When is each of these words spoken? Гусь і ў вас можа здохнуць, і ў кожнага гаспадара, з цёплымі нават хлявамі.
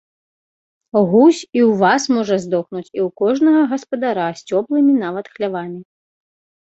Гусь 1.09 1.41
і 1.57 1.59
ў 1.69 1.75
вас 1.83 2.01
можа 2.17 2.35
здохнуць, 2.45 2.87
і 2.87 2.99
ў 3.05 3.07
кожнага 3.21 3.61
гаспадара, 3.75 4.27
з 4.41 4.51
цёплымі 4.53 4.93
нават 5.05 5.25
хлявамі. 5.35 5.79